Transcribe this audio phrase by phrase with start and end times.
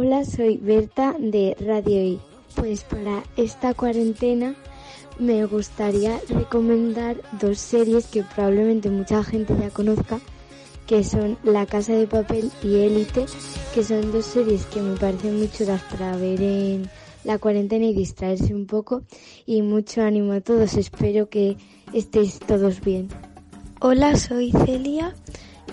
[0.00, 2.20] Hola, soy Berta de Radio I.
[2.54, 4.54] Pues para esta cuarentena
[5.18, 10.20] me gustaría recomendar dos series que probablemente mucha gente ya conozca,
[10.86, 13.26] que son La Casa de Papel y Élite,
[13.74, 16.88] que son dos series que me parecen muy chulas para ver en
[17.24, 19.02] la cuarentena y distraerse un poco.
[19.46, 21.56] Y mucho ánimo a todos, espero que
[21.92, 23.08] estéis todos bien.
[23.80, 25.12] Hola, soy Celia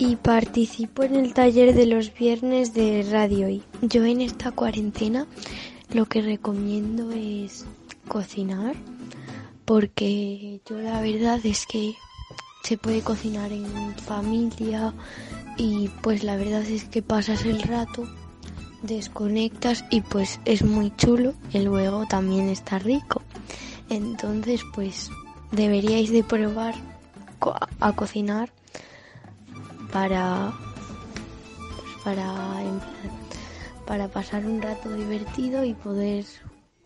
[0.00, 3.62] y participo en el taller de los viernes de Radio I.
[3.82, 5.26] Yo en esta cuarentena
[5.92, 7.66] lo que recomiendo es
[8.08, 8.76] cocinar
[9.66, 11.92] porque yo la verdad es que
[12.62, 14.94] se puede cocinar en familia
[15.58, 18.08] y pues la verdad es que pasas el rato,
[18.82, 23.20] desconectas y pues es muy chulo y luego también está rico.
[23.90, 25.10] Entonces pues
[25.52, 26.74] deberíais de probar
[27.80, 28.50] a cocinar
[29.92, 30.52] para
[31.76, 32.60] pues, para
[33.86, 36.24] para pasar un rato divertido y poder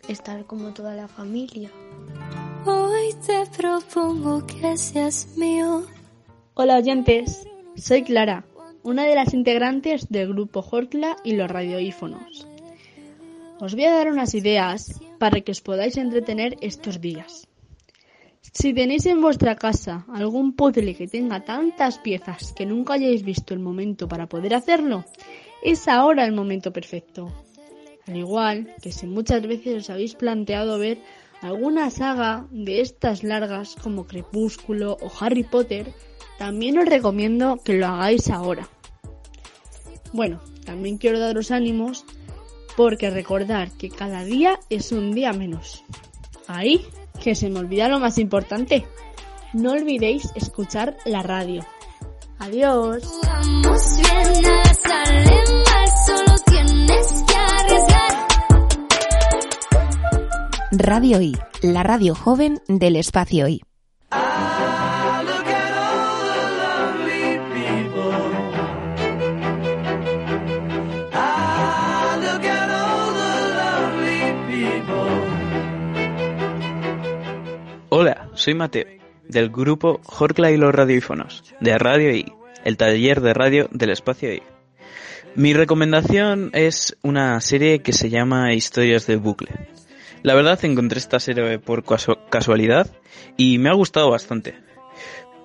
[0.08, 1.70] estar como toda la familia.
[2.64, 5.84] Hoy te propongo que seas mío.
[6.54, 7.46] Hola oyentes,
[7.76, 8.46] soy Clara,
[8.82, 12.46] una de las integrantes del grupo Jortla y los radioífonos.
[13.60, 17.46] Os voy a dar unas ideas para que os podáis entretener estos días.
[18.54, 23.52] Si tenéis en vuestra casa algún puzzle que tenga tantas piezas que nunca hayáis visto
[23.52, 25.04] el momento para poder hacerlo,
[25.60, 27.32] es ahora el momento perfecto.
[28.06, 30.98] Al igual que si muchas veces os habéis planteado ver
[31.42, 35.92] alguna saga de estas largas como Crepúsculo o Harry Potter,
[36.38, 38.68] también os recomiendo que lo hagáis ahora.
[40.12, 42.04] Bueno, también quiero daros ánimos
[42.76, 45.82] porque recordar que cada día es un día menos.
[46.46, 46.86] Ahí,
[47.24, 48.84] que se me olvida lo más importante.
[49.54, 51.64] No olvidéis escuchar la radio.
[52.38, 53.02] Adiós.
[60.72, 63.62] Radio I, la radio joven del espacio I.
[78.44, 78.84] soy Mateo,
[79.26, 82.30] del grupo Jorcla y los radioífonos, de Radio I,
[82.62, 84.42] el taller de radio del espacio I.
[85.34, 89.48] Mi recomendación es una serie que se llama Historias de bucle.
[90.22, 91.84] La verdad encontré esta serie por
[92.28, 92.90] casualidad
[93.38, 94.56] y me ha gustado bastante.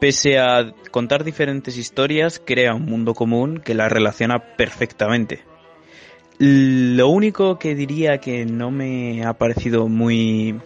[0.02, 5.46] Pese a contar diferentes historias, crea un mundo común que la relaciona perfectamente.
[6.38, 10.60] Lo único que diría que no me ha parecido muy...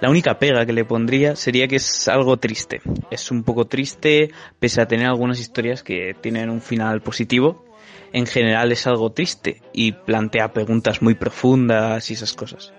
[0.00, 2.80] La única pega que le pondría sería que es algo triste.
[3.10, 7.64] Es un poco triste, pese a tener algunas historias que tienen un final positivo.
[8.12, 12.72] En general es algo triste y plantea preguntas muy profundas y esas cosas.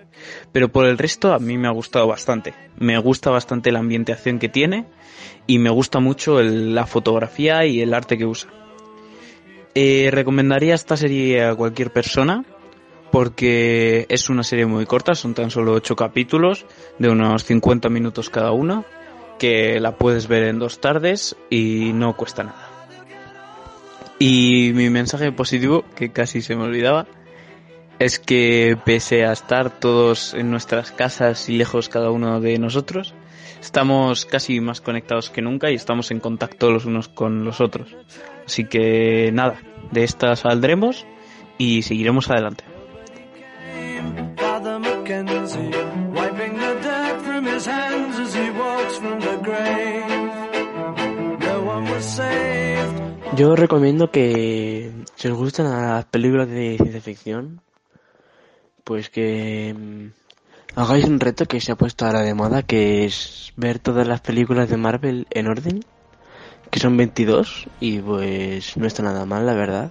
[0.50, 2.54] Pero por el resto a mí me ha gustado bastante.
[2.78, 4.86] Me gusta bastante la ambientación que tiene
[5.46, 8.50] y me gusta mucho la fotografía y el arte que usa.
[9.74, 12.44] Eh, recomendaría esta serie a cualquier persona
[13.10, 16.66] porque es una serie muy corta, son tan solo 8 capítulos
[16.98, 18.84] de unos 50 minutos cada uno,
[19.38, 22.68] que la puedes ver en dos tardes y no cuesta nada.
[24.18, 27.06] Y mi mensaje positivo, que casi se me olvidaba,
[27.98, 33.14] es que pese a estar todos en nuestras casas y lejos cada uno de nosotros,
[33.60, 37.96] estamos casi más conectados que nunca y estamos en contacto los unos con los otros.
[38.46, 39.60] Así que nada,
[39.90, 41.06] de esta saldremos
[41.56, 42.69] y seguiremos adelante.
[53.40, 57.62] Yo recomiendo que si os gustan las películas de ciencia ficción,
[58.84, 63.54] pues que mm, hagáis un reto que se ha puesto ahora de moda, que es
[63.56, 65.82] ver todas las películas de Marvel en orden,
[66.70, 69.90] que son 22, y pues no está nada mal, la verdad.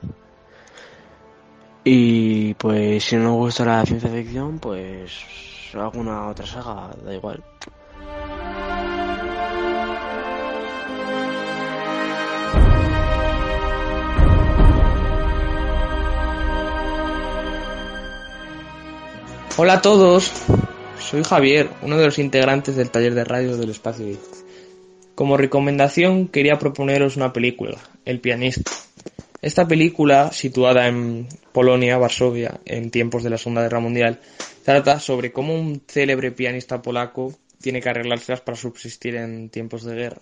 [1.84, 5.12] Y pues si no os gusta la ciencia ficción, pues
[5.74, 7.44] alguna otra saga, da igual.
[19.61, 20.31] Hola a todos,
[21.01, 24.17] soy Javier, uno de los integrantes del taller de radio del espacio.
[25.15, 28.71] Como recomendación quería proponeros una película, El pianista.
[29.41, 34.21] Esta película, situada en Polonia, Varsovia, en tiempos de la Segunda Guerra Mundial,
[34.63, 39.94] trata sobre cómo un célebre pianista polaco tiene que arreglárselas para subsistir en tiempos de
[39.94, 40.21] guerra.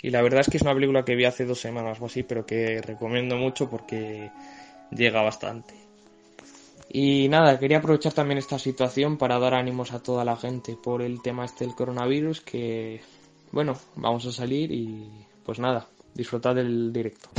[0.00, 2.22] Y la verdad es que es una película que vi hace dos semanas o así,
[2.22, 4.30] pero que recomiendo mucho porque
[4.90, 5.81] llega bastante.
[6.94, 11.00] Y nada, quería aprovechar también esta situación para dar ánimos a toda la gente por
[11.00, 13.00] el tema este del coronavirus que,
[13.50, 15.08] bueno, vamos a salir y
[15.42, 17.30] pues nada, disfrutad del directo.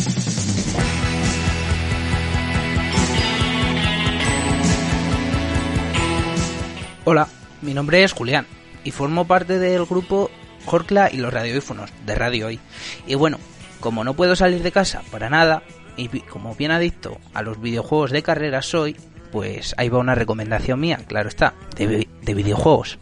[7.06, 7.28] Hola,
[7.62, 8.48] mi nombre es Julián
[8.84, 10.32] y formo parte del grupo
[10.66, 12.60] Jorcla y los radioífonos de Radio Hoy.
[13.06, 13.38] Y bueno,
[13.80, 15.62] como no puedo salir de casa para nada
[15.96, 18.98] y como bien adicto a los videojuegos de carreras soy,
[19.33, 23.00] pues ahí va una recomendación mía, claro está, de, de videojuegos.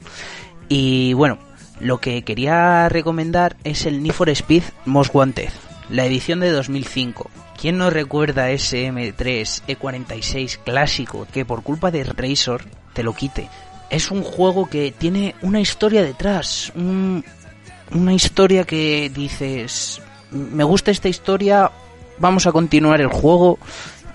[0.69, 1.37] Y bueno,
[1.81, 5.49] lo que quería recomendar es el Need for Speed Most Wanted,
[5.89, 7.29] la edición de 2005.
[7.59, 12.63] ¿Quién no recuerda ese M3 E46 clásico que por culpa de Razor
[12.93, 13.49] te lo quite?
[13.89, 20.01] Es un juego que tiene una historia detrás, una historia que dices,
[20.31, 21.69] me gusta esta historia,
[22.19, 23.59] vamos a continuar el juego,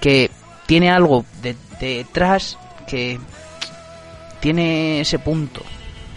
[0.01, 0.31] que
[0.67, 1.25] tiene algo
[1.81, 3.19] detrás que
[4.41, 5.63] tiene ese punto,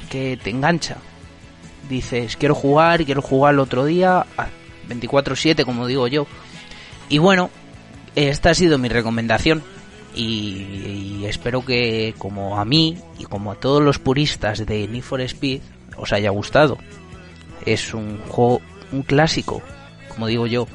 [0.09, 0.97] que te engancha.
[1.87, 4.25] Dices, quiero jugar y quiero jugar el otro día,
[4.87, 6.27] 24/7 como digo yo.
[7.09, 7.49] Y bueno,
[8.15, 9.63] esta ha sido mi recomendación.
[10.15, 15.21] Y, espero que como a mí y como a todos los puristas de Need for
[15.21, 15.61] Speed
[15.97, 16.77] os haya gustado.
[17.65, 18.61] Es un juego,
[18.91, 19.61] un clásico,
[20.09, 20.67] como digo yo.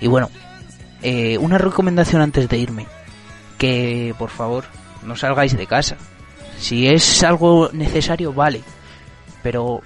[0.00, 0.30] Y bueno,
[1.04, 2.86] eh, una recomendación antes de irme.
[3.58, 4.64] Que por favor
[5.04, 5.96] no salgáis de casa.
[6.58, 8.62] Si es algo necesario, vale.
[9.42, 9.82] Pero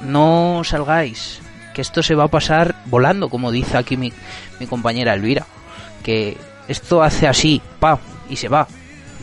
[0.00, 1.40] no salgáis.
[1.72, 4.12] Que esto se va a pasar volando, como dice aquí mi,
[4.58, 5.46] mi compañera Elvira.
[6.02, 6.36] Que
[6.66, 8.66] esto hace así, pa, y se va.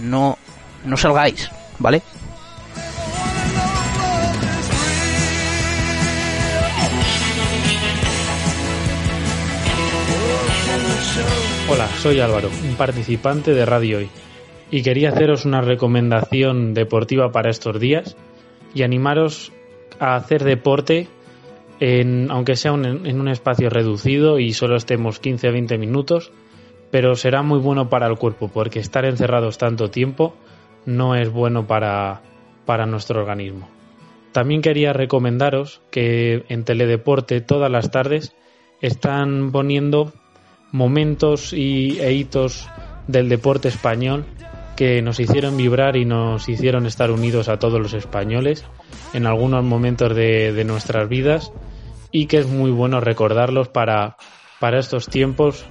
[0.01, 0.38] No,
[0.85, 2.01] no salgáis, ¿vale?
[11.69, 14.10] Hola, soy Álvaro, un participante de Radio Hoy,
[14.72, 18.16] y quería haceros una recomendación deportiva para estos días
[18.74, 19.52] y animaros
[20.00, 21.10] a hacer deporte,
[21.81, 26.31] en, aunque sea en un espacio reducido y solo estemos 15 a 20 minutos,
[26.90, 30.36] pero será muy bueno para el cuerpo porque estar encerrados tanto tiempo
[30.86, 32.22] no es bueno para,
[32.66, 33.68] para nuestro organismo.
[34.31, 38.34] También quería recomendaros que en Teledeporte todas las tardes
[38.80, 40.13] están poniendo
[40.77, 42.69] momentos y, e hitos
[43.07, 44.25] del deporte español
[44.75, 48.63] que nos hicieron vibrar y nos hicieron estar unidos a todos los españoles
[49.13, 51.51] en algunos momentos de, de nuestras vidas
[52.12, 54.18] y que es muy bueno recordarlos para,
[54.59, 55.65] para estos tiempos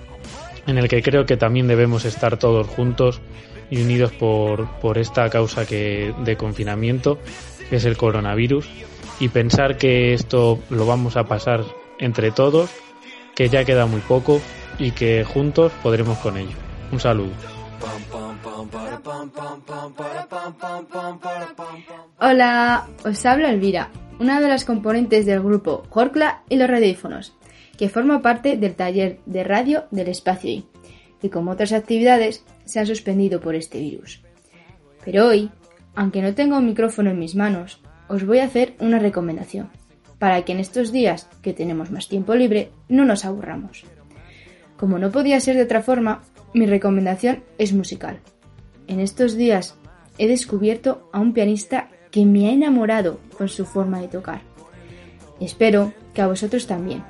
[0.66, 3.20] en el que creo que también debemos estar todos juntos
[3.70, 7.18] y unidos por, por esta causa que, de confinamiento,
[7.68, 8.68] que es el coronavirus,
[9.20, 11.64] y pensar que esto lo vamos a pasar
[11.98, 12.70] entre todos,
[13.34, 14.40] que ya queda muy poco
[14.78, 16.56] y que juntos podremos con ello.
[16.93, 17.32] Un saludo.
[22.20, 27.37] Hola, os habla Elvira, una de las componentes del grupo Jorcla y los radífonos
[27.76, 30.64] que forma parte del taller de radio del espacio I,
[31.23, 34.23] y como otras actividades se han suspendido por este virus.
[35.05, 35.50] Pero hoy,
[35.94, 39.70] aunque no tengo un micrófono en mis manos, os voy a hacer una recomendación,
[40.19, 43.84] para que en estos días que tenemos más tiempo libre no nos aburramos.
[44.76, 48.20] Como no podía ser de otra forma, mi recomendación es musical.
[48.87, 49.76] En estos días
[50.18, 54.42] he descubierto a un pianista que me ha enamorado con su forma de tocar.
[55.40, 57.04] Espero que a vosotros también.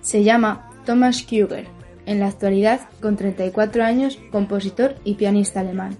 [0.00, 1.66] Se llama Thomas Kruger,
[2.06, 5.96] en la actualidad con 34 años, compositor y pianista alemán.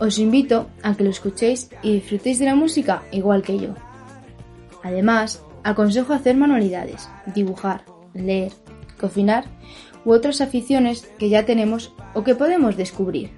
[0.00, 3.74] Os invito a que lo escuchéis y disfrutéis de la música igual que yo.
[4.82, 8.52] Además, aconsejo hacer manualidades, dibujar, leer,
[8.98, 9.44] cocinar
[10.04, 13.30] u otras aficiones que ya tenemos o que podemos descubrir.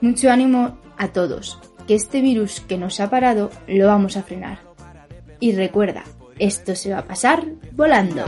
[0.00, 4.60] Mucho ánimo a todos, que este virus que nos ha parado lo vamos a frenar.
[5.40, 6.04] Y recuerda,
[6.38, 8.24] esto se va a pasar volando.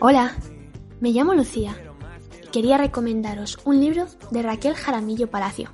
[0.00, 0.36] Hola,
[1.00, 1.76] me llamo Lucía
[2.44, 5.70] y quería recomendaros un libro de Raquel Jaramillo Palacio.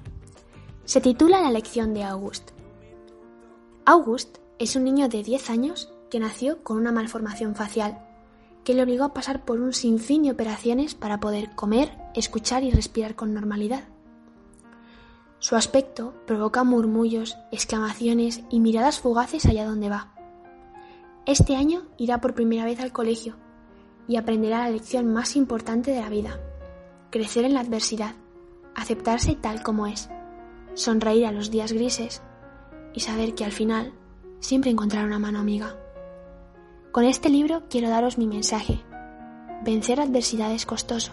[0.85, 2.51] Se titula La lección de August.
[3.87, 7.99] August es un niño de 10 años que nació con una malformación facial
[8.65, 12.71] que le obligó a pasar por un sinfín de operaciones para poder comer, escuchar y
[12.71, 13.85] respirar con normalidad.
[15.39, 20.15] Su aspecto provoca murmullos, exclamaciones y miradas fugaces allá donde va.
[21.27, 23.37] Este año irá por primera vez al colegio
[24.09, 26.41] y aprenderá la lección más importante de la vida,
[27.11, 28.15] crecer en la adversidad,
[28.75, 30.09] aceptarse tal como es,
[30.73, 32.23] sonreír a los días grises
[32.95, 33.93] y saber que al final
[34.45, 35.75] siempre encontrará una mano amiga.
[36.93, 38.79] Con este libro quiero daros mi mensaje.
[39.65, 41.13] vencer adversidad es costoso.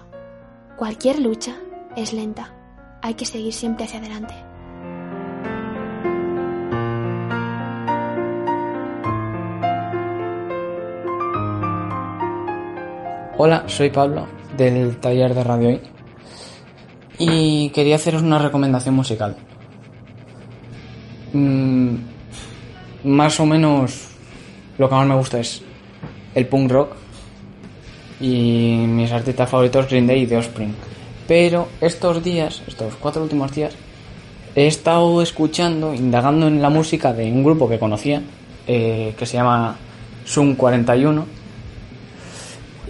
[0.77, 1.55] Cualquier lucha
[1.95, 2.53] es lenta.
[3.01, 4.33] Hay que seguir siempre hacia adelante.
[13.37, 15.81] Hola, soy Pablo del taller de Radio I
[17.17, 19.37] y quería haceros una recomendación musical.
[21.31, 21.95] Mm,
[23.03, 24.07] más o menos
[24.77, 25.61] lo que más me gusta es
[26.33, 26.95] el punk rock
[28.19, 30.75] y mis artistas favoritos Green Day y The Offspring.
[31.27, 33.73] Pero estos días, estos cuatro últimos días,
[34.55, 38.21] he estado escuchando, indagando en la música de un grupo que conocía,
[38.67, 39.75] eh, que se llama
[40.25, 41.25] Zoom 41.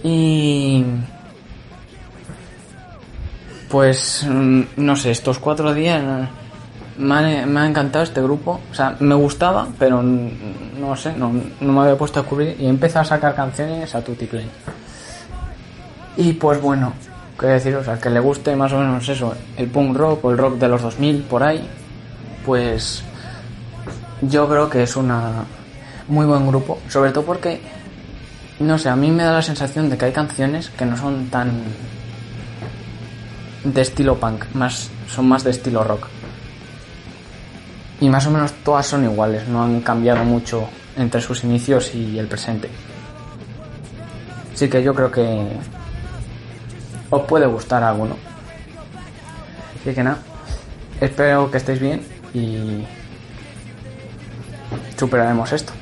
[0.04, 0.84] Y
[3.70, 6.28] pues mm, no sé, estos cuatro días
[6.98, 8.60] me ha, encantado este grupo.
[8.70, 12.98] O sea, me gustaba, pero no sé, no, me había puesto a cubrir y he
[12.98, 14.48] a sacar canciones a tutti play.
[16.16, 16.92] Y pues bueno,
[17.38, 20.38] qué deciros, al que le guste más o menos eso, el punk rock o el
[20.38, 21.66] rock de los 2000 por ahí,
[22.44, 23.02] pues
[24.20, 25.44] yo creo que es una
[26.08, 27.60] muy buen grupo, sobre todo porque
[28.60, 31.28] no sé, a mí me da la sensación de que hay canciones que no son
[31.28, 31.50] tan
[33.64, 36.06] de estilo punk, más son más de estilo rock.
[38.02, 42.18] Y más o menos todas son iguales, no han cambiado mucho entre sus inicios y
[42.18, 42.68] el presente.
[44.52, 45.46] Así que yo creo que
[47.10, 48.16] os puede gustar alguno.
[49.80, 50.18] Así que nada,
[51.00, 52.02] espero que estéis bien
[52.34, 52.84] y
[54.98, 55.72] superaremos esto.